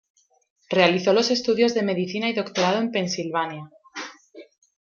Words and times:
Realizó 0.71 1.13
los 1.13 1.29
estudios 1.29 1.75
de 1.75 1.83
Medicina 1.83 2.27
y 2.27 2.33
doctorado 2.33 2.79
en 2.79 2.89
Pensilvania. 2.89 3.69